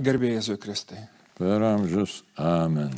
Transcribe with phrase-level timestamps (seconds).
[0.00, 1.02] Gerbėjai Jėzui Kristai.
[1.36, 2.22] Per amžius.
[2.40, 2.94] Amen.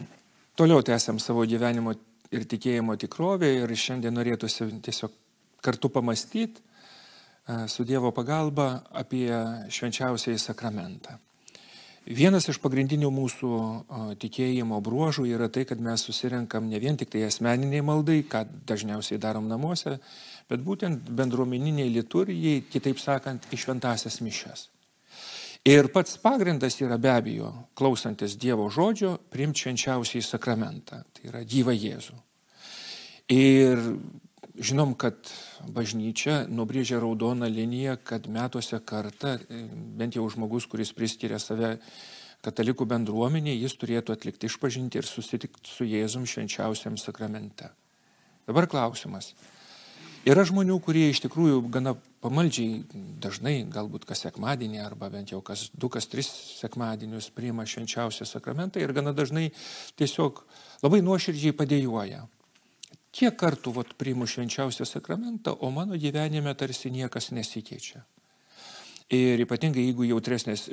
[0.55, 1.97] Toliau tęsiam savo gyvenimo
[2.31, 5.17] ir tikėjimo tikrovę ir šiandien norėtųsi tiesiog
[5.63, 9.27] kartu pamastyti e, su Dievo pagalba apie
[9.67, 11.19] švenčiausiai sakramentą.
[12.03, 13.51] Vienas iš pagrindinių mūsų
[14.23, 19.21] tikėjimo bruožų yra tai, kad mes susirenkam ne vien tik tai asmeniniai maldai, ką dažniausiai
[19.23, 20.01] darom namuose,
[20.51, 24.67] bet būtent bendruomeniniai liturgijai, kitaip sakant, į šventasias mišes.
[25.63, 31.75] Ir pats pagrindas yra be abejo, klausantis Dievo žodžio, primti švenčiausiai sakramentą, tai yra gyvą
[31.77, 32.17] Jėzų.
[33.31, 33.79] Ir
[34.59, 35.31] žinom, kad
[35.71, 39.37] bažnyčia nubrėžė raudoną liniją, kad metuose kartą,
[39.99, 41.77] bent jau žmogus, kuris priskiria save
[42.43, 47.71] katalikų bendruomenė, jis turėtų atlikti išpažinti ir susitikti su Jėzum švenčiausiam sakramente.
[48.51, 49.37] Dabar klausimas.
[50.27, 52.83] Yra žmonių, kurie iš tikrųjų gana pamaldžiai
[53.23, 56.31] dažnai, galbūt kas sekmadienį arba bent jau kas du, kas tris
[56.61, 59.51] sekmadienius priima švenčiausią sakramentą ir gana dažnai
[59.99, 60.45] tiesiog
[60.85, 62.25] labai nuoširdžiai padėjuoja.
[63.13, 68.07] Kiek kartų vat, priimu švenčiausią sakramentą, o mano gyvenime tarsi niekas nesikeičia.
[69.13, 70.71] Ir ypatingai jeigu jautresnės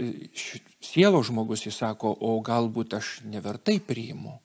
[0.79, 4.37] sielos žmogus įsako, o galbūt aš nevertai priimu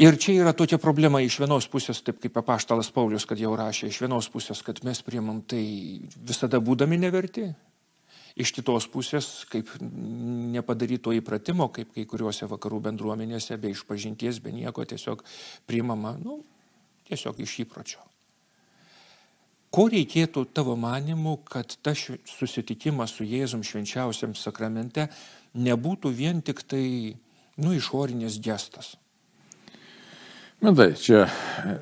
[0.00, 3.90] Ir čia yra tokia problema iš vienos pusės, taip kaip apaštalas Paulius, kad jau rašė,
[3.90, 5.60] iš vienos pusės, kad mes priimam tai
[6.16, 7.50] visada būdami neverti,
[8.40, 14.86] iš kitos pusės, kaip nepadaryto įpratimo, kaip kai kuriuose vakarų bendruomenėse, be išpažinties, be nieko,
[14.88, 15.20] tiesiog
[15.68, 16.38] priimama, nu,
[17.10, 18.00] tiesiog iš įpročio.
[19.70, 25.10] Ko reikėtų tavo manimu, kad tas susitikimas su Jėzum švenčiausiam sakramente
[25.54, 27.14] nebūtų vien tik tai,
[27.60, 28.94] nu, išorinis gestas?
[30.60, 31.22] Matai, čia,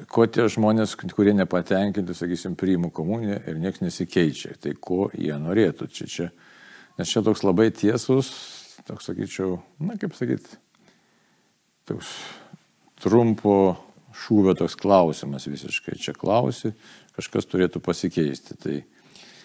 [0.06, 5.88] ko tie žmonės, kurie nepatenkinti, sakysim, priimų komuniją ir niekas nesikeičia, tai ko jie norėtų.
[5.90, 6.26] Čia, čia,
[6.94, 8.30] nes čia toks labai tiesus,
[8.86, 10.60] toks, sakyčiau, na kaip sakyti,
[11.90, 12.12] toks
[13.02, 13.56] trumpo
[14.14, 15.98] šūvio toks klausimas visiškai.
[15.98, 16.70] Čia klausi,
[17.18, 18.58] kažkas turėtų pasikeisti.
[18.62, 18.76] Tai,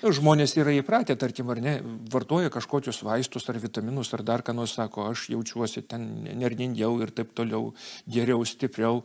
[0.03, 1.77] Žmonės yra įpratę, tarkim, ar ne,
[2.11, 7.13] vartoja kažkokius vaistus ar vitaminus ar dar ką nors sako, aš jaučiuosi ten nervingiau ir
[7.15, 7.71] taip toliau,
[8.11, 9.03] geriau, stipriau.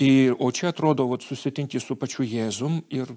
[0.00, 3.12] Ir, o čia atrodo, vat, susitinki su pačiu Jėzum ir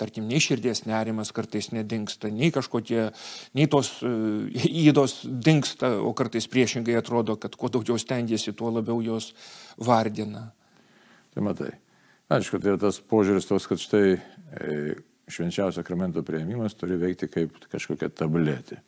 [0.00, 3.06] tarkim, nei širdies nerimas kartais nedingsta, nei kažkokie,
[3.54, 9.32] nei tos įdos dinksta, o kartais priešingai atrodo, kad kuo daugiau stengiasi, tuo labiau jos
[9.78, 10.48] vardina.
[11.34, 11.72] Tai matai.
[12.32, 14.94] Aišku, tai yra tas požiūris tos, kad štai e,
[15.28, 18.80] švenčiausio sakramento prieimimas turi veikti kaip kažkokia tabletė.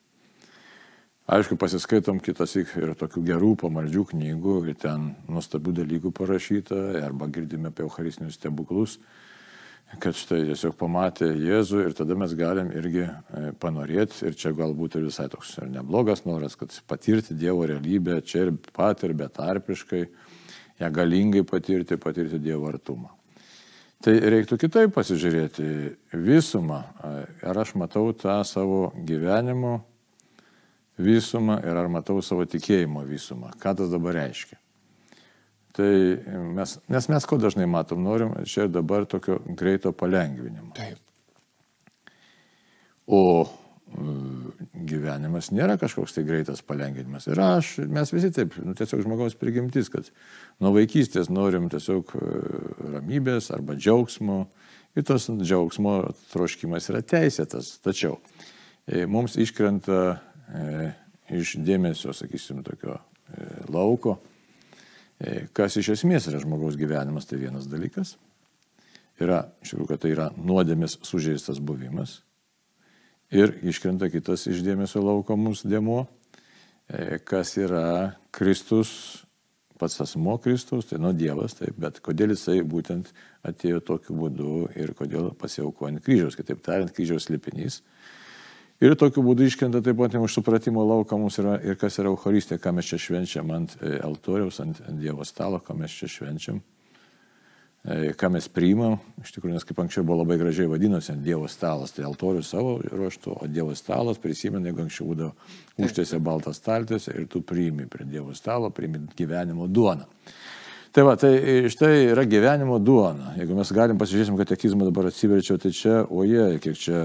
[1.27, 7.73] Aišku, pasiskaitom kitas ir tokių gerų pamaldžių knygų, ir ten nuostabių dalykų parašyta, arba girdime
[7.73, 9.01] apie Eucharistinius stebuklus,
[9.99, 15.01] kad štai tiesiog pamatė Jėzų ir tada mes galim irgi e, panorėti, ir čia galbūt
[15.01, 20.07] ir visai toks ir neblogas noras, kad patirti Dievo realybę čia ir pat ir betarpiškai,
[20.79, 23.16] ją galingai patirti, patirti Dievo artumą.
[24.05, 25.67] Tai reiktų kitaip pasižiūrėti
[26.27, 26.83] visumą.
[27.43, 29.81] Ar aš matau tą savo gyvenimo
[31.01, 33.53] visumą ir ar matau savo tikėjimo visumą.
[33.61, 34.59] Ką tas dabar reiškia?
[35.77, 35.93] Tai
[36.57, 40.73] mes, nes mes ko dažnai matom, norim čia ir dabar tokio greito palengvinimo.
[40.77, 41.01] Taip.
[43.07, 43.45] O
[44.87, 47.29] gyvenimas nėra kažkoks tai greitas palengvinimas.
[47.31, 50.09] Ir aš, mes visi taip, nu, tiesiog žmogaus prigimtis, kad
[50.63, 52.31] nuo vaikystės norim tiesiog e,
[52.97, 54.45] ramybės arba džiaugsmo.
[54.97, 55.97] Ir tas džiaugsmo
[56.33, 57.77] troškimas yra teisėtas.
[57.85, 58.19] Tačiau
[58.89, 60.91] e, mums iškrenta e,
[61.39, 64.19] iš dėmesio, sakysim, tokio e, lauko,
[65.21, 68.17] e, kas iš esmės yra žmogaus gyvenimas, tai vienas dalykas.
[69.23, 72.19] Yra, iš tikrųjų, kad tai yra nuodėmės sužeistas buvimas
[73.35, 76.05] Ir iškrenta kitas iš dėmesio lauko mūsų dėmo,
[76.87, 79.25] e, kas yra Kristus,
[79.79, 83.11] pats asmo Kristus, tai nuo Dievas, taip, bet kodėl jisai būtent
[83.47, 87.81] atėjo tokiu būdu ir kodėl pasiaukojo ant kryžiaus, kitaip tariant, kryžiaus lipinys.
[88.79, 92.61] Ir tokiu būdu iškrenta taip pat iš supratimo lauko mums yra ir kas yra Euharistija,
[92.63, 96.63] ką mes čia švenčiam ant e, altoriaus, ant Dievo stalo, ką mes čia švenčiam.
[98.19, 102.03] Ką mes priimam, iš tikrųjų, nes kaip anksčiau buvo labai gražiai vadinosi Dievo stalas, tai
[102.09, 107.45] altorius savo ruoštų, o Dievo stalas prisimena, jeigu anksčiau būdavo užtiesė baltas staltiesė ir tu
[107.47, 110.09] priimi prie Dievo stalo, priimi gyvenimo duoną.
[110.97, 113.35] Tai va, tai štai yra gyvenimo duona.
[113.37, 117.03] Jeigu mes galim pasižiūrėsim katekizmą dabar atsiverčiau, tai čia, oje, kiek čia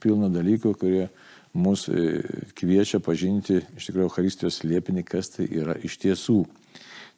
[0.00, 1.08] pilna dalykų, kurie
[1.52, 2.22] mus e,
[2.56, 6.38] kviečia pažinti iš tikrųjų Euharistijos liepinį, kas tai yra iš tiesų.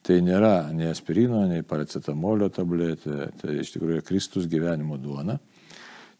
[0.05, 5.39] Tai nėra nei aspirino, nei paracetamolio tabletė, tai iš tikrųjų Kristus gyvenimo duona.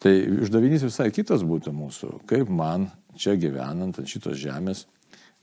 [0.01, 0.13] Tai
[0.45, 2.89] uždavinys visai kitas būtų mūsų, kaip man
[3.21, 4.87] čia gyvenant ant šitos žemės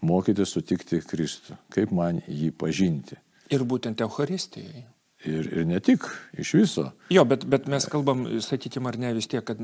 [0.02, 3.20] mokyti sutikti Kristų, kaip man jį pažinti.
[3.54, 4.88] Ir būtent Euharistijai.
[5.22, 6.08] Ir, ir ne tik,
[6.42, 6.88] iš viso.
[7.14, 9.60] Jo, bet, bet mes kalbam, sakykime, ar ne vis tiek, kad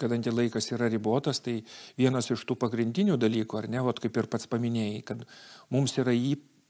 [0.00, 1.60] kadangi laikas yra ribotas, tai
[1.98, 5.22] vienas iš tų pagrindinių dalykų, ar ne, vat kaip ir pats paminėjai, kad
[5.70, 6.14] mums yra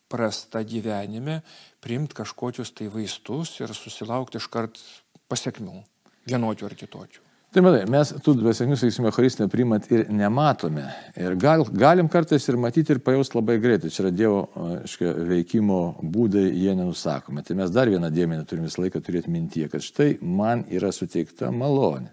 [0.09, 1.43] įprasta gyvenime
[1.85, 4.81] priimti kažkokius tai vaistus ir susilaukti iškart
[5.29, 5.83] pasiekmių,
[6.29, 7.21] vienokių ar kitokių.
[7.49, 10.85] Tai matai, mes tų dvasinių, sakysime, Eucharistinę priimat ir nematome.
[11.17, 13.89] Ir gal, galim kartais ir matyti ir pajausti labai greitai.
[13.89, 14.43] Čia yra Dievo
[14.85, 17.45] škia, veikimo būdai, jie nenusakomi.
[17.45, 21.49] Tai mes dar vieną dėmenį turime visą laiką turėti mintyje, kad štai man yra suteikta
[21.49, 22.13] malonė.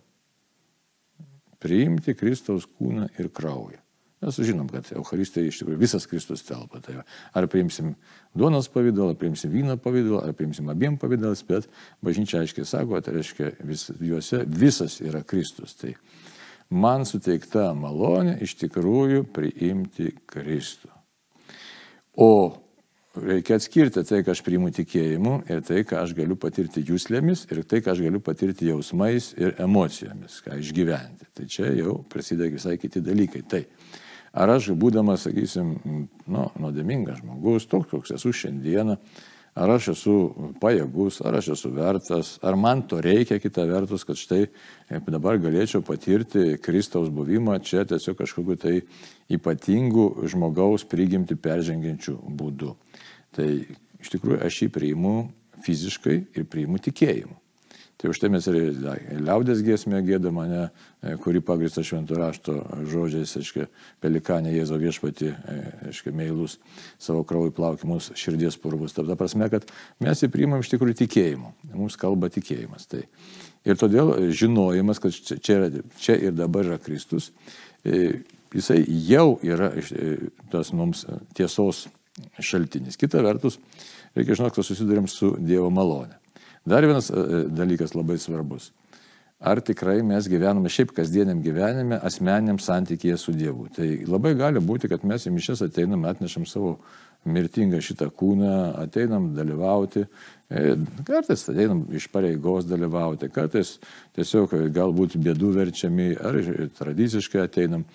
[1.59, 3.84] Priimti Kristaus kūną ir kraują.
[4.25, 6.79] Mes žinom, kad Euharistija iš tikrųjų visas Kristus telpa.
[6.81, 7.03] Tai
[7.37, 7.91] ar priimsim
[8.33, 11.69] duonos pavydalą, ar priimsim vyno pavydalą, ar priimsim abiem pavydalais, bet
[12.05, 15.77] bažnyčia aiškiai sako, tai reiškia, vis, juose visas yra Kristus.
[15.77, 15.93] Tai
[16.73, 20.89] man suteikta malonė iš tikrųjų priimti Kristų.
[22.17, 22.31] O
[23.21, 27.61] reikia atskirti tai, ką aš priimu tikėjimu ir tai, ką aš galiu patirti jūslėmis ir
[27.67, 31.29] tai, ką aš galiu patirti jausmais ir emocijomis, ką išgyventi.
[31.35, 33.43] Tai čia jau prasideda visai kiti dalykai.
[33.51, 33.61] Tai
[34.35, 35.77] Ar aš, būdamas, sakysim,
[36.27, 38.97] nu, nuodėmingas žmogus, toks, koks esu šiandieną,
[39.55, 40.15] ar aš esu
[40.59, 45.39] pajėgus, ar aš esu vertas, ar man to reikia kita vertus, kad štai e, dabar
[45.39, 48.75] galėčiau patirti Kristaus buvimą čia tiesiog kažkokiu tai
[49.31, 52.75] ypatingu žmogaus prigimti peržengiančių būdų.
[53.39, 53.49] Tai
[54.03, 55.15] iš tikrųjų aš jį priimu
[55.63, 57.39] fiziškai ir priimu tikėjimu.
[57.95, 58.55] Tai už tai mes ir
[59.23, 60.65] liaudės giesmė gėda mane,
[60.99, 62.55] e, kuri pagrįsta šventų rašto
[62.91, 63.69] žodžiais, aiškiai,
[64.03, 65.55] pelikanė Jėzo viešpati, e,
[65.91, 66.57] aiškiai, meilus
[66.99, 68.97] savo krauju plaukimus, širdies purvus.
[68.97, 69.69] Ta, ta prasme, kad
[70.03, 71.53] mes jį priimam iš tikrųjų tikėjimu.
[71.71, 72.89] Mums kalba tikėjimas.
[72.91, 73.05] Tai.
[73.63, 77.31] Ir todėl žinojimas, kad čia, yra, čia ir dabar yra Kristus,
[77.87, 79.71] e, jisai jau yra
[80.51, 81.07] tas mums
[81.37, 81.85] tiesos
[82.43, 82.99] šaltinis.
[82.99, 83.55] Kita vertus,
[84.19, 86.19] reikia žinoti, kad susidurėm su Dievo malonė.
[86.65, 88.71] Dar vienas e, e, dalykas labai svarbus.
[89.39, 93.67] Ar tikrai mes gyvename šiaip kasdieniam gyvenime, asmeniniam santykėje su Dievu.
[93.75, 96.77] Tai labai gali būti, kad mes į mišes ateinam, atnešam savo
[97.25, 100.05] mirtingą šitą kūną, ateinam dalyvauti,
[100.49, 100.73] e,
[101.05, 103.75] kartais ateinam iš pareigos dalyvauti, kartais
[104.17, 106.41] tiesiog galbūt bėdų verčiami ar
[106.79, 107.85] tradiciškai ateinam.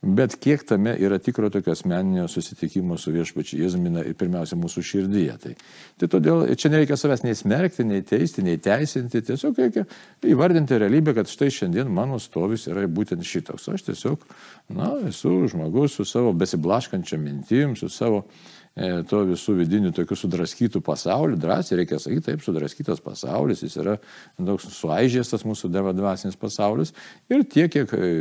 [0.00, 5.34] Bet kiek tame yra tikro tokio asmeninio susitikimo su viešpačiu Jėzumina ir pirmiausia mūsų širdyje.
[5.42, 5.52] Tai,
[6.00, 9.84] tai todėl čia nereikia savęs nei smerkti, nei teisti, nei teisinti, tiesiog reikia
[10.24, 13.68] įvardinti realybę, kad štai šiandien mano stovis yra būtent šitoks.
[13.76, 14.24] Aš tiesiog,
[14.72, 18.24] na, esu žmogus su savo besiblaškančia mintim, su savo
[18.72, 24.00] e, to visų vidinių tokių sudraskytų pasaulių, drąsiai reikia sakyti, taip, sudraskytas pasaulis, jis yra
[24.40, 26.96] toks suaižęs tas mūsų devadvasinis pasaulis
[27.28, 28.14] ir tiek, kiek e,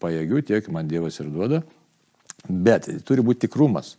[0.00, 1.62] pajėgių, tiek man Dievas ir duoda.
[2.48, 3.96] Bet turi būti tikrumas.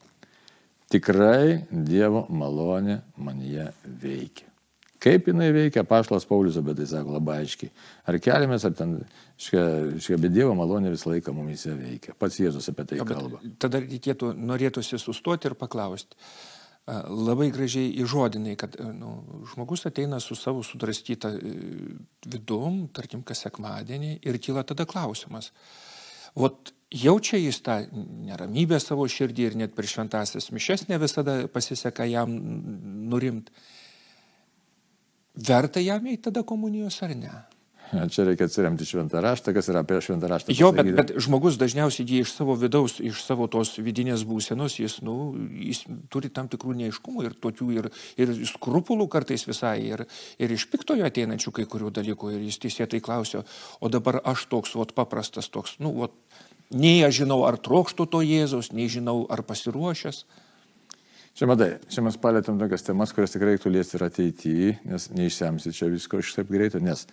[0.92, 4.48] Tikrai Dievo malonė manyje veikia.
[5.02, 7.72] Kaip jinai veikia, pašlas Paulius apie tai sako labai aiškiai.
[8.06, 9.00] Ar keliamės, ar ten,
[9.42, 12.14] škia, bet Dievo malonė visą laiką mumise veikia.
[12.22, 13.42] Pats Jėzus apie tai jo, kalba.
[13.62, 16.20] Tada reikėtų, norėtųsi sustoti ir paklausti.
[16.92, 19.16] Labai gražiai įžodinai, kad nu,
[19.54, 21.52] žmogus ateina su savo sudrastyta e,
[22.26, 25.52] vidum, tarkim, kas sekmadienį ir kyla tada klausimas
[26.36, 27.78] Vat jaučia jis tą
[28.28, 32.34] neramybę savo širdį ir net per šventasias mišes ne visada pasiseka jam
[33.12, 33.52] nurimti.
[35.36, 37.32] Verta jam į tada komunijos ar ne?
[37.92, 40.54] Čia reikia atsiremti šventą raštą, kas yra apie šventą raštą.
[40.56, 45.02] Jo, bet, bet žmogus dažniausiai jį iš savo vidaus, iš savo tos vidinės būsenos, jis,
[45.04, 45.84] nu, jis
[46.14, 50.06] turi tam tikrų neiškumų ir tokių, ir, ir skrupulų kartais visai, ir,
[50.40, 53.44] ir iš piktojo ateinančių kai kurių dalykų, ir jis teisėtai klausė,
[53.84, 56.16] o dabar aš toks, vat paprastas toks, nu, vat,
[56.72, 60.24] nei aš žinau, ar trokštų to Jėzaus, nei žinau, ar pasiruošęs.
[61.42, 65.72] Čia matai, čia mes palėtėm tokias temas, kurias tikrai reiktų liesti ir ateityje, nes neišsemsi
[65.74, 67.08] čia visko iš taip greitai, nes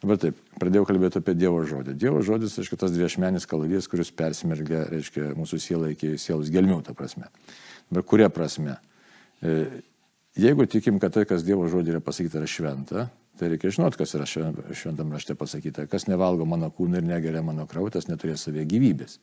[0.00, 1.92] dabar taip, pradėjau kalbėti apie Dievo žodį.
[2.00, 6.94] Dievo žodis, reiškia, tas dviešmenis kalavijas, kuris persmergia, reiškia, mūsų sielą iki sielos gelmių, ta
[6.96, 7.28] prasme.
[7.90, 8.78] Dabar kuria prasme?
[9.44, 9.58] E,
[10.40, 14.14] jeigu tikim, kad tai, kas Dievo žodį yra pasakyta, yra šventa, Tai reikia žinoti, kas
[14.14, 15.88] yra šventam rašte pasakyta.
[15.90, 19.18] Kas nevalgo mano kūną ir negeria mano kraują, tas neturės savie gyvybės.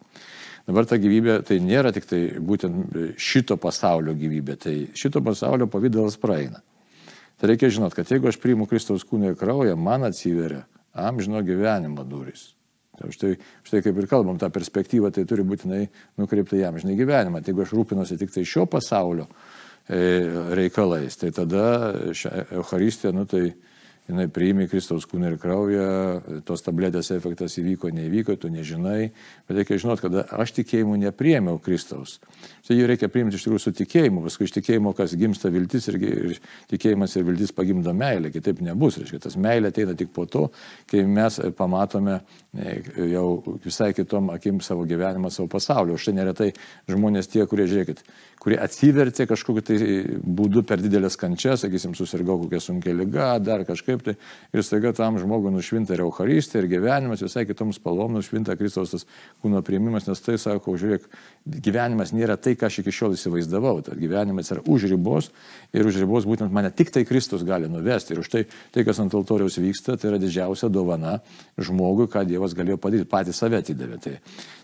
[0.68, 6.20] Dabar ta gyvybė tai nėra tik tai būtent šito pasaulio gyvybė, tai šito pasaulio pavydalas
[6.20, 6.60] praeina.
[7.40, 12.04] Tai reikia žinoti, kad jeigu aš priimu Kristaus kūną ir kraują, man atsiveria amžino gyvenimo
[12.04, 12.52] durys.
[13.00, 13.34] Tai štai,
[13.66, 15.86] štai kaip ir kalbam, ta perspektyva tai turi būtinai
[16.20, 17.40] nukreipta jam žinai gyvenimą.
[17.42, 19.26] Tai jeigu aš rūpinuosi tik tai šio pasaulio
[19.88, 20.04] e,
[20.60, 21.64] reikalais, tai tada
[22.52, 23.48] Euharistija, nu tai
[24.12, 25.88] jinai priimi Kristaus kūną ir kraują,
[26.48, 29.12] tos tabletės efektas įvyko, neįvyko, tu nežinai,
[29.48, 32.20] bet reikia žinoti, kad aš tikėjimu nepriemiau Kristaus.
[32.68, 35.98] Tai jį reikia priimti iš tikrųjų su tikėjimu, paskui iš tikėjimo, kas gimsta viltis ir,
[36.00, 36.38] ir
[36.72, 39.00] tikėjimas ir viltis pagimdo meilę, kitaip nebus.
[39.02, 40.46] Reiškia, tas meilė ateina tik po to,
[40.88, 42.20] kai mes pamatome
[42.56, 42.78] e,
[43.12, 43.26] jau
[43.66, 45.98] visai kitom akim savo gyvenimą, savo pasaulį.
[45.98, 46.50] Už tai neretai
[46.88, 48.06] žmonės tie, kurie, žiūrėkit,
[48.42, 49.78] kurie atsivertė kažkokiu tai
[50.26, 54.16] būdu per didelės kančias, sakysim, susirgau kokią sunkia lyga, dar kažkaip tai,
[54.50, 59.06] ir staiga tam žmogui nušvinta ir Euharistė, ir gyvenimas, visai kitoms spalvom nušvinta Kristaus tas
[59.44, 61.06] kūno priimimas, nes tai sako, žiūrėk,
[61.68, 65.30] gyvenimas nėra tai, ką aš iki šiol įsivaizdavau, tad gyvenimas yra už ribos
[65.78, 68.16] ir už ribos būtent mane tik tai Kristus gali nuvesti.
[68.16, 68.44] Ir už tai,
[68.74, 71.20] tai kas ant altoriaus vyksta, tai yra didžiausia dovana
[71.62, 74.02] žmogui, ką Dievas galėjo padaryti, patys save atidavė.
[74.02, 74.18] Tai,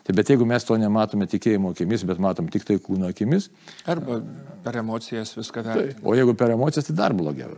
[0.07, 3.49] Tai bet jeigu mes to nematome tikėjimo akimis, bet matom tik tai kūno akimis.
[3.85, 4.21] Arba
[4.63, 5.97] per emocijas viską vertiname.
[5.97, 7.57] Tai, o jeigu per emocijas, tai dar blogiau.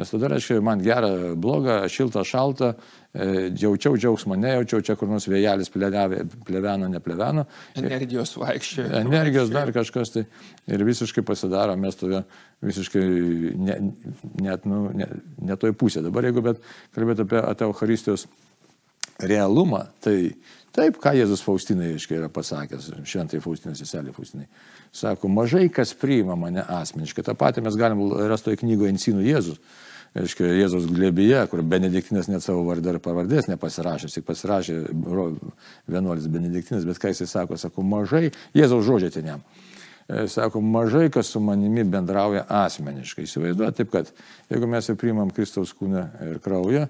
[0.00, 2.70] Nes tada reiškia, man gera, bloga, šilta, šalta,
[3.12, 7.44] e, jaučiau džiaugsmą, nejaučiau, čia kur nors vėjelis pleveno, nepleveno.
[7.76, 8.86] Energijos vaikščia.
[9.02, 10.24] Energijos dar kažkas tai.
[10.72, 12.22] Ir visiškai pasidaro, mes tovė
[12.64, 13.02] visiškai
[13.60, 13.76] ne,
[14.46, 15.10] net, nu, ne,
[15.50, 16.04] ne toj pusė.
[16.06, 16.64] Dabar jeigu bet
[16.96, 18.24] kalbėt apie Euharistijos
[19.22, 20.34] realumą, tai
[20.70, 24.46] Taip, ką Jėzus Faustinai, aiškiai, yra pasakęs, šventai Faustinai, seselė Faustinai.
[24.94, 27.24] Sako, mažai kas priima mane asmeniškai.
[27.26, 29.58] Ta pati mes galim rasti toje knygoje Ensinų Jėzus.
[30.20, 34.78] Aiškiai, Jėzus glėbyje, kur Benediktinas net savo vardą ir pavardės nepasirašė, tik pasirašė
[35.90, 39.44] vienuolis Benediktinas, bet ką jisai sako, sako, mažai, Jėzaus žodžiai ten jam.
[40.06, 43.26] E, sako, mažai kas su manimi bendrauja asmeniškai.
[43.26, 44.10] Įsivaizduoju, taip kad
[44.50, 46.88] jeigu mes jau priimam Kristaus kūną ir kraują,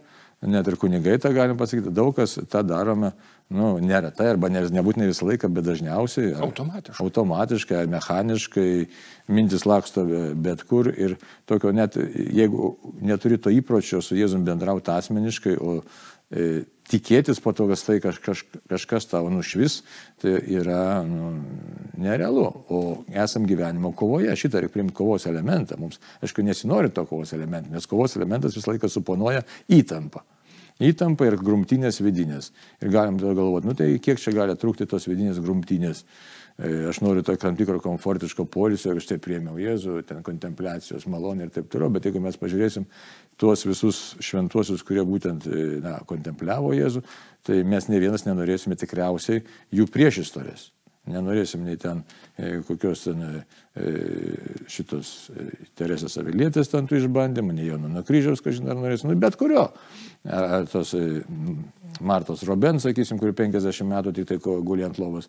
[0.49, 3.13] net ir kunigai tą galim pasakyti, daug kas tą darome,
[3.51, 6.35] nu, neretai, arba ne, nebūtinai visą laiką, bet dažniausiai.
[6.47, 7.03] Automatiškai.
[7.03, 8.71] Automatiškai, ar mechaniškai,
[9.35, 10.05] mintis laksto
[10.39, 11.17] bet kur ir
[11.51, 15.81] tokio net, jeigu neturi to įpročio su Jėzum bendrauti asmeniškai, o
[16.31, 19.81] e, tikėtis po to, kad tai kaž, kaž, kažkas tavo nušvis,
[20.23, 21.35] tai yra nu,
[21.99, 22.47] nerealu.
[22.71, 22.81] O
[23.11, 25.79] esam gyvenimo kovoje, šitą reikia priimti kovos elementą.
[25.81, 29.43] Mums, aišku, nesinori to kovos elementą, nes kovos elementas visą laiką suponuoja
[29.75, 30.23] įtampą.
[30.81, 32.51] Įtampa ir grumtinės vidinės.
[32.81, 36.07] Ir galim tada galvoti, nu tai kiek čia gali trukti tos vidinės grumtinės.
[36.61, 41.47] E, aš noriu to tam tikro komfortiško polisio ir štai priemiau Jėzų, ten kontempliacijos malonė
[41.47, 42.89] ir taip toliau, bet jeigu mes pažiūrėsim
[43.41, 47.05] tuos visus šventuosius, kurie būtent e, na, kontempliavo Jėzų,
[47.49, 49.45] tai mes ne vienas nenorėsime tikriausiai
[49.77, 50.71] jų priešistorės.
[51.09, 52.03] Nenorėsim nei ten
[52.37, 53.25] e, kokios ten
[54.71, 59.39] šitos e, Teresės Avilietės ten tų išbandymų, nei Jono kryžiaus, kažin ar norėsim, nu, bet
[59.41, 59.71] kurio.
[60.29, 60.93] Ar tos
[62.01, 65.29] Martos Roben, sakysim, kuri 50 metų tik tai guli ant lovos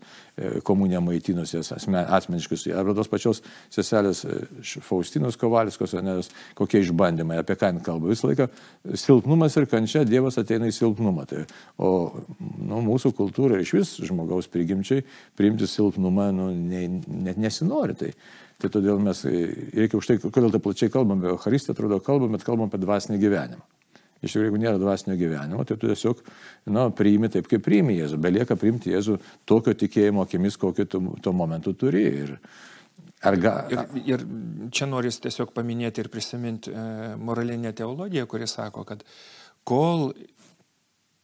[0.68, 3.42] komuniją maitinusi asmeniškai, arba tos pačios
[3.74, 4.24] seselės
[4.86, 8.12] Faustinos Kovaliskos, nes kokie išbandymai, apie ką jin kalba.
[8.12, 8.48] Visą laiką
[9.00, 11.26] silpnumas ir kančia, Dievas ateina į silpnumą.
[11.30, 11.46] Tai,
[11.82, 11.92] o
[12.40, 15.06] nu, mūsų kultūra iš vis žmogaus prigimčiai
[15.40, 16.88] priimti silpnumą nu, ne,
[17.28, 17.98] net nesinori.
[18.00, 18.14] Tai,
[18.62, 22.46] tai todėl mes, reikia už tai, kodėl taip plačiai kalbame apie Eucharistiją, atrodo, kalbam, bet
[22.48, 23.64] kalbam apie dvasinį gyvenimą.
[24.22, 26.20] Iš tikrųjų, jeigu nėra dvasinio gyvenimo, tai tu tiesiog
[26.70, 28.20] nu, priimi taip, kaip priimi Jėzų.
[28.22, 29.18] Belieka priimti Jėzų
[29.50, 32.04] tokio tikėjimo akimis, kokį tu tuo momentu turi.
[32.22, 32.36] Ir,
[33.42, 33.56] ga...
[33.74, 33.82] ir,
[34.14, 34.26] ir
[34.70, 36.86] čia noris tiesiog paminėti ir prisiminti e,
[37.18, 39.02] moralinę teologiją, kuri sako, kad
[39.66, 40.12] kol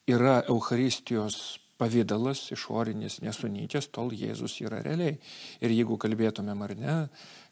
[0.09, 5.17] yra Eucharistijos pavydalas išorinis nesunykęs, tol Jėzus yra realiai.
[5.61, 6.95] Ir jeigu kalbėtumėm ar ne,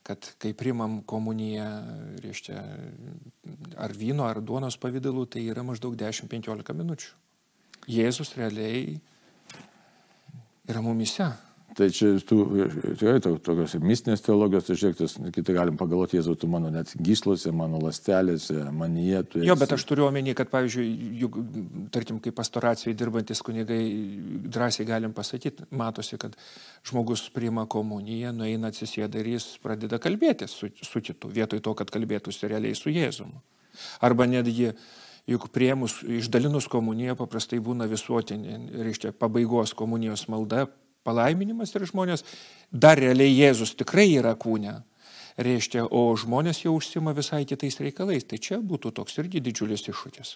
[0.05, 1.67] kad kai primam komuniją,
[2.23, 2.61] reiškia,
[3.81, 7.11] ar vyno, ar duonos pavydalu, tai yra maždaug 10-15 minučių.
[7.89, 8.97] Jėzus realiai
[10.69, 11.29] yra mumise.
[11.75, 12.37] Tai čia tų,
[12.95, 17.51] tikrai to, tokios mistinės teologijos, tai žiūrėktis, kitai galim pagalvoti, Jėzau, tu mano net gyslose,
[17.51, 19.25] mano lastelėse, manyje.
[19.25, 19.41] Esi...
[19.43, 20.85] Jo, bet aš turiu omeny, kad, pavyzdžiui,
[21.19, 21.35] juk,
[21.91, 23.81] tarkim, kaip pastoracijai dirbantis kunigai,
[24.55, 26.37] drąsiai galim pasakyti, matosi, kad
[26.87, 31.91] žmogus priima komuniją, nueina atsisėda ir jis pradeda kalbėti su, su kitu, vietoj to, kad
[31.91, 33.43] kalbėtųsi realiai su Jėzumu.
[33.99, 34.71] Arba netgi
[35.27, 40.69] juk priemus, išdalinus komuniją paprastai būna visuotinė, reiškia, pabaigos komunijos malda,
[41.05, 42.25] palaiminimas ir žmonės,
[42.71, 44.79] dar realiai Jėzus tikrai yra kūne,
[45.37, 48.27] reiškia, o žmonės jau užsima visai kitais reikalais.
[48.27, 50.35] Tai čia būtų toks irgi didžiulis iššūkis,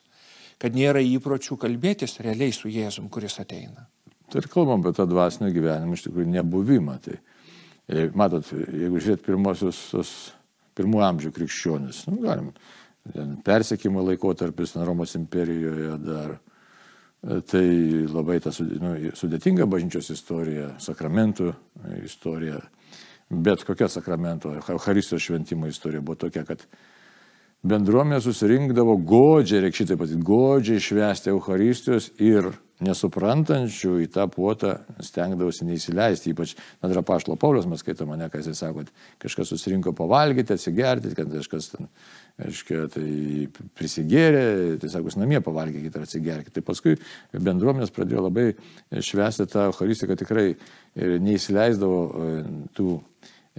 [0.61, 3.87] kad nėra įpročių kalbėtis realiai su Jėzum, kuris ateina.
[4.29, 6.99] Tai ir kalbam apie tą dvasinio gyvenimą, iš tikrųjų nebuvimą.
[7.01, 7.15] Tai,
[7.89, 9.79] e, matot, jeigu žiūrėt pirmosius,
[10.77, 12.51] pirmų amžių krikščionis, nu, galim,
[13.45, 16.37] persekimo laikotarpis Romos imperijoje dar
[17.19, 17.63] Tai
[18.07, 21.49] labai ta nu, sudėtinga bažnyčios istorija, sakramentų
[22.05, 22.61] istorija,
[23.27, 26.63] bet kokia sakramento, Eucharistijos šventimo istorija buvo tokia, kad
[27.67, 32.53] bendruomenė susirinkdavo godžiai, reikia šitai pasakyti, godžiai švęsti Euharistijos ir
[32.87, 38.63] nesuprantančių į tą puotą stengdavosi neįsileisti, ypač Nadra Pašlo Paulius, mes skaitome, ne, kas jis
[38.63, 38.93] sako, kad
[39.25, 41.89] kažkas susirinko pavalgyti, atsigerti, kad kažkas ten,
[42.45, 44.43] aiškiai, tai prisigėrė,
[44.81, 46.55] tai sako, namie pavalgykite ir atsigerkite.
[46.59, 46.95] Tai paskui
[47.33, 48.47] bendruomenės pradėjo labai
[48.91, 50.47] švęsti tą Euharistiją, kad tikrai
[51.25, 52.29] neįsileisdavo e,
[52.77, 52.99] tų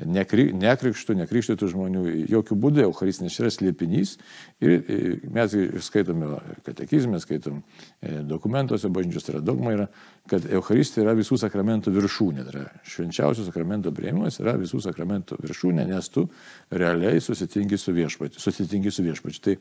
[0.01, 4.17] nekrikštų, nekrikštytų žmonių, jokių būdų Eucharistinės yra slėpinys.
[4.63, 4.85] Ir
[5.33, 7.61] mes skaitome katekizmę, skaitom
[8.01, 9.87] e, dokumentuose, bažnyčios yra dogma, yra,
[10.31, 12.45] kad Eucharistija yra visų sakramentų viršūnė.
[12.47, 16.27] Tai yra švenčiausio sakramento prieimimas yra visų sakramentų viršūnė, nes tu
[16.71, 18.41] realiai susitinki su viešpačiu.
[18.41, 19.43] Susitinki su viešpačiu.
[19.45, 19.57] Tai,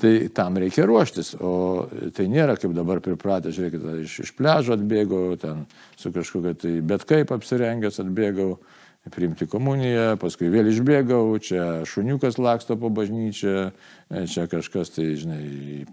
[0.00, 5.36] tai tam reikia ruoštis, o tai nėra kaip dabar pripratę, žiūrėkite, iš, iš pležo atbėgau,
[5.40, 5.66] ten
[5.98, 8.56] su kažkokia tai bet kaip apsirengęs atbėgau
[9.12, 13.70] priimti komuniją, paskui vėl išbėgau, čia šuniukas laksto po bažnyčią,
[14.30, 15.42] čia kažkas tai, žinai,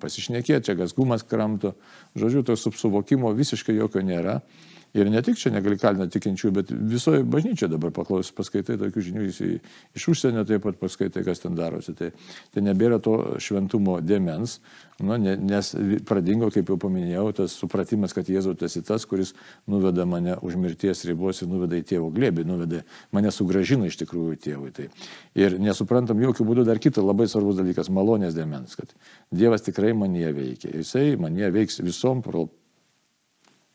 [0.02, 1.74] pasišnekėti, čia kas gumas kramto.
[2.20, 4.40] Žodžiu, to suvokimo visiškai jokio nėra.
[4.96, 9.26] Ir ne tik čia negali kalinti tikinčių, bet visoje bažnyčioje dabar paklaus, paskaitai tokių žinių,
[9.98, 11.92] iš užsienio taip pat paskaitai, kas ten darosi.
[12.00, 12.14] Tai,
[12.56, 14.62] tai nebėra to šventumo dėmens,
[15.04, 15.74] nu, nes
[16.08, 19.34] pradingo, kaip jau paminėjau, tas supratimas, kad Jėzus esi tas, kuris
[19.68, 24.40] nuveda mane už mirties ribos ir nuveda į tėvo glėbį, nuveda mane sugražina iš tikrųjų
[24.48, 24.72] tėvui.
[24.80, 24.88] Tai.
[25.36, 28.96] Ir nesuprantam jokių būdų dar kitą labai svarbus dalykas- malonės dėmens, kad
[29.32, 30.72] Dievas tikrai manie veikia.
[30.72, 32.24] Jisai manie veiks visom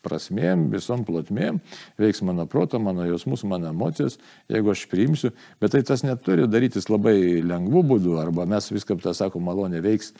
[0.05, 1.59] prasmėm, visom plotmėm,
[2.01, 4.17] veiks mano proto, mano jausmus, mano emocijas,
[4.51, 9.15] jeigu aš priimsiu, bet tai tas neturi darytis labai lengvų būdų, arba mes viską, tą
[9.17, 10.13] sako, malonė veiks.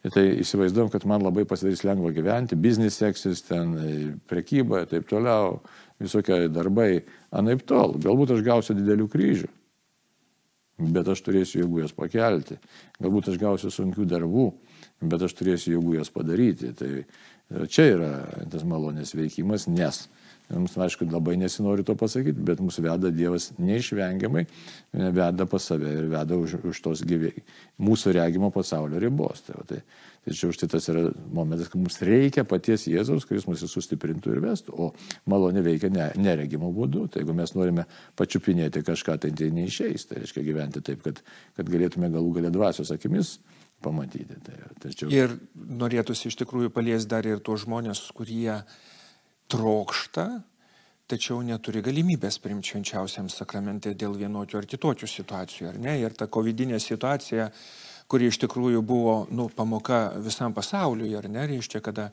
[0.00, 3.74] Tai įsivaizduom, kad man labai pasidarys lengva gyventi, biznis seksis, ten
[4.30, 5.58] prekyba ir taip toliau,
[6.00, 7.02] visokie darbai,
[7.36, 9.50] anaip tol, galbūt aš gausiu didelių kryžių,
[10.96, 12.56] bet aš turėsiu jėgų jas pakelti,
[12.96, 14.46] galbūt aš gausiu sunkių darbų,
[15.04, 16.72] bet aš turėsiu jėgų jas padaryti.
[16.80, 16.90] Tai
[17.50, 18.10] Čia yra
[18.50, 20.04] tas malonės veikimas, nes
[20.50, 24.42] Mums, aišku, labai nesinori to pasakyti, bet mūsų veda Dievas neišvengiamai,
[25.14, 27.30] veda pas save ir veda už, už tos gyvė,
[27.78, 29.44] mūsų regimo pasaulio ribos.
[29.46, 29.78] Tai, tai,
[30.26, 34.34] tai čia už tai tas yra momentas, kad mums reikia paties Jėzaus, kuris mus sustiprintų
[34.34, 34.90] ir vestų, o
[35.30, 37.06] malonė veikia ne, neregimo būdu.
[37.12, 37.86] Tai jeigu mes norime
[38.18, 40.10] pačiupinėti kažką, tai tai neišeis.
[40.10, 41.22] Tai reiškia gyventi taip, kad,
[41.54, 43.36] kad galėtume galų galę dvasios akimis
[43.82, 44.38] pamatyti.
[44.44, 45.10] Tai, tačiau...
[45.12, 48.60] Ir norėtųsi iš tikrųjų paliesti dar ir tuos žmonės, kurie
[49.50, 50.28] trokšta,
[51.10, 55.96] tačiau neturi galimybės priimti švenčiausiam sakramente dėl vienokių ar kitokių situacijų, ar ne?
[56.04, 57.50] Ir ta covidinė situacija,
[58.10, 62.08] kuri iš tikrųjų buvo nu, pamoka visam pasauliui, ar ne, reiškia, kada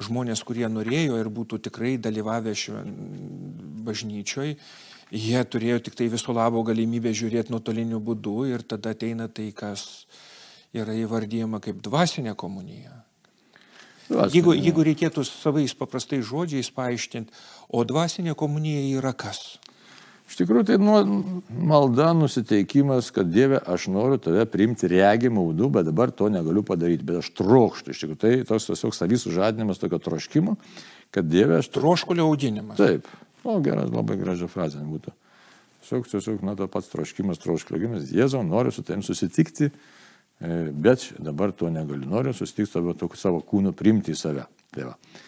[0.00, 2.92] žmonės, kurie norėjo ir būtų tikrai dalyvavę šven
[3.86, 4.56] bažnyčioj,
[5.12, 10.06] jie turėjo tik tai viso labo galimybę žiūrėti nuotoliniu būdu ir tada ateina tai, kas
[10.76, 13.02] yra įvardyjama kaip dvasinė komunija.
[14.08, 14.36] Dvasinė.
[14.36, 17.32] Jeigu, jeigu reikėtų savais paprastais žodžiais paaiškinti,
[17.72, 19.58] o dvasinė komunija yra kas?
[20.32, 20.94] Iš tikrųjų, tai nu,
[21.68, 27.04] malda, nusiteikimas, kad Dieve, aš noriu tave priimti regimų būdų, bet dabar to negaliu padaryti,
[27.04, 27.92] bet aš trokštų.
[27.92, 30.56] Iš tikrųjų, tai toks tiesiog savys užadinimas tokio troškimo,
[31.12, 31.68] kad Dieve aš...
[31.74, 32.80] Troškulio audinimas.
[32.80, 33.10] Taip.
[33.44, 35.12] O, geras, labai gražia frazė būtų.
[35.82, 38.08] Tiesiog, tiesiog, na, to pats troškimas, troškulio audimas.
[38.16, 39.68] Jėzau, noriu su tavim susitikti,
[40.42, 42.08] bet dabar to negaliu.
[42.10, 44.46] Noriu susitikti savo, savo kūnu, priimti į save.
[44.72, 45.20] Tai, va.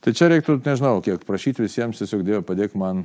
[0.00, 3.04] tai čia reiktų, nežinau, kiek prašyti visiems, tiesiog Dieve padėk man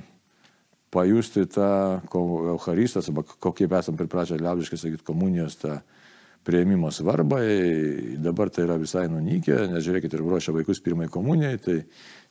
[0.94, 5.80] pajusti tą Eucharistės, arba kokie esam pripratę liaudiškai sakyti, komunijos tą
[6.48, 7.42] prieimimo svarbą.
[8.24, 11.78] Dabar tai yra visai nunykę, nes žiūrėkit, ir ruošia vaikus pirmai komunijai, tai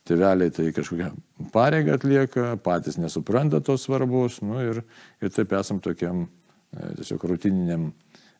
[0.07, 1.11] tėveliai tai kažkokią
[1.53, 4.81] pareigą atlieka, patys nesupranta tos svarbos, nu, ir,
[5.21, 7.91] ir taip esam tokiam e, tiesiog rutininiam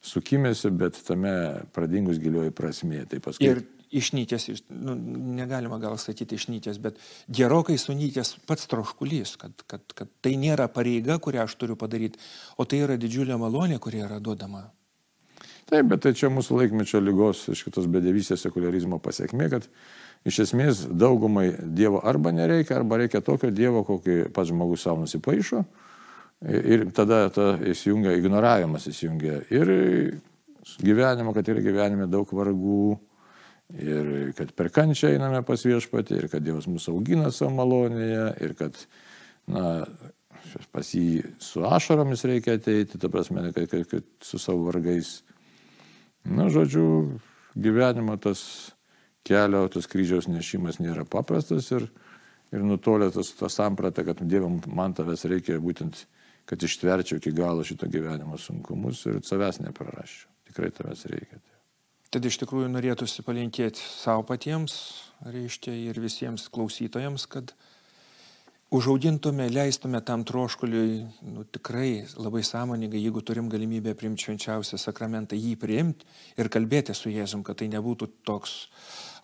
[0.03, 1.33] sukimėsi, bet tame
[1.75, 3.05] pradingus gilioji prasmė.
[3.09, 3.49] Tai paskui...
[3.49, 4.95] Ir išnykęs, nu,
[5.37, 6.97] negalima gal sakyti išnykęs, bet
[7.31, 12.19] gerokai sunykęs pats troškulys, kad, kad, kad tai nėra pareiga, kurią aš turiu padaryti,
[12.57, 14.67] o tai yra didžiulė malonė, kuri yra duodama.
[15.67, 19.65] Taip, bet tai čia mūsų laikmečio lygos, šitos bedėvysės sekularizmo pasiekmė, kad
[20.27, 25.65] iš esmės daugumai Dievo arba nereikia, arba reikia tokio Dievo, kokį pats žmogus savo nusipaišo.
[26.45, 29.39] Ir tada ta įsijungia, ignoravimas įsijungia.
[29.49, 29.71] Ir
[30.85, 32.97] gyvenimo, kad yra gyvenime daug vargų,
[33.81, 38.53] ir kad per kančią einame pas viešpatį, ir kad Dievas mūsų augina savo malonėje, ir
[38.59, 38.77] kad,
[39.49, 39.63] na,
[40.75, 45.23] pas jį su ašaromis reikia ateiti, ta prasme, kad, kad, kad su savo vargais.
[46.27, 47.17] Na, žodžiu,
[47.57, 48.43] gyvenimo tas
[49.25, 51.89] kelio, tas kryžiaus nešimas nėra paprastas ir,
[52.53, 56.05] ir nutolė tas, tas samprata, kad Dieve man tavęs reikia būtent
[56.47, 60.31] kad ištverčiau iki galo šito gyvenimo sunkumus ir savęs neprarasčiau.
[60.47, 61.41] tikrai tavęs reikia.
[62.07, 64.77] Tad iš tikrųjų norėtųsi palinkėti savo patiems,
[65.27, 67.51] reiškia, ir visiems klausytojams, kad
[68.71, 71.01] užaugintume, leistume tam troškuliui,
[71.33, 76.07] nu, tikrai labai sąmoningai, jeigu turim galimybę priimti švenčiausią sakramentą, jį priimti
[76.39, 78.55] ir kalbėti su Jėzum, kad tai nebūtų toks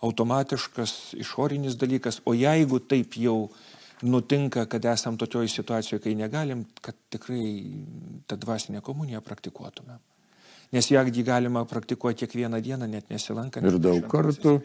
[0.04, 3.48] automatiškas, išorinis dalykas, o jeigu taip jau
[4.02, 7.44] nutinka, kad esam tokioj situacijoje, kai negalim, kad tikrai
[8.26, 9.98] tą dvasinę komuniją praktikuotume.
[10.74, 13.66] Nes jį galima praktikuoti kiekvieną dieną, net nesilankant.
[13.66, 14.58] Ir daug kartų.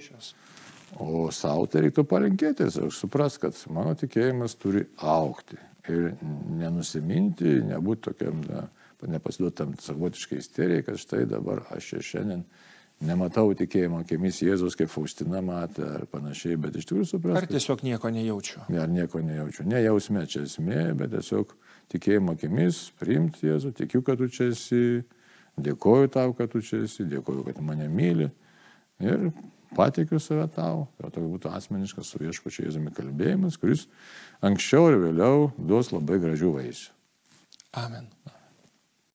[0.98, 5.60] O savo tai reiktų palinkėti, aš supras, kad mano tikėjimas turi aukti.
[5.90, 6.16] Ir
[6.58, 8.66] nenusiminti, nebūti tokiam, na,
[9.08, 12.44] nepasiduotam savotiškai isterijai, kad štai dabar aš šiandien
[13.06, 17.38] nematau tikėjimo akimis Jėzus, kaip Faustina matė ar panašiai, bet iš tikrųjų suprantu.
[17.40, 18.66] Ar tiesiog nieko nejaučiu?
[18.68, 19.68] Ar nieko nejaučiu.
[19.70, 21.56] Ne jausmė čia esmė, bet tiesiog
[21.94, 24.84] tikėjimo akimis priimti Jėzų, tikiu, kad tu čia esi
[25.60, 28.30] Dėkoju tau, kad tu čia esi, dėkoju, kad mane myli.
[29.04, 29.30] Ir
[29.76, 33.88] pateikiu save tau, kad tai būtų asmeniškas su viešpačiu Jėzumi kalbėjimas, kuris
[34.46, 36.92] anksčiau ir vėliau duos labai gražių vaisių.
[37.80, 38.12] Amen.